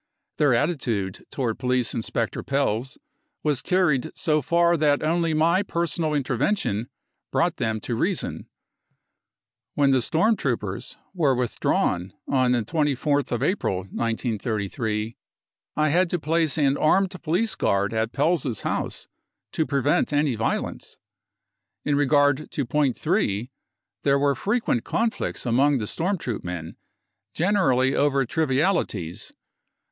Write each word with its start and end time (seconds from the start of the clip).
Their 0.37 0.55
attitude 0.55 1.27
to 1.29 1.53
police 1.53 1.93
inspector 1.93 2.41
Pelz 2.41 2.95
j' 2.95 2.99
was 3.43 3.61
carried 3.61 4.09
so 4.17 4.41
far 4.41 4.75
that 4.75 5.03
only 5.03 5.35
my 5.35 5.61
personal 5.61 6.15
intervention 6.15 6.87
I 6.87 6.87
brought 7.31 7.57
them 7.57 7.79
to 7.81 7.93
reason. 7.93 8.49
When 9.75 9.91
the 9.91 10.01
storm 10.01 10.37
troopers 10.37 10.97
were 11.13 11.35
* 11.35 11.35
withdrawn 11.35 12.13
on 12.27 12.53
24.4.1933 12.53 15.15
I 15.75 15.89
had 15.89 16.09
to 16.09 16.17
place 16.17 16.57
an 16.57 16.77
armed 16.77 17.15
police 17.21 17.53
guard 17.53 17.93
at 17.93 18.11
Pelz's 18.11 18.61
house 18.61 19.07
to 19.51 19.67
prevent 19.67 20.11
any 20.11 20.33
violence. 20.33 20.97
In 21.85 21.95
regard 21.95 22.49
to 22.49 22.65
point 22.65 22.97
3: 22.97 23.51
there 24.01 24.17
were 24.17 24.33
frequent 24.33 24.83
conflicts 24.83 25.45
among 25.45 25.77
the 25.77 25.85
storm 25.85 26.17
troop 26.17 26.43
men, 26.43 26.75
generally 27.35 27.93
over 27.95 28.25
trivialities 28.25 29.31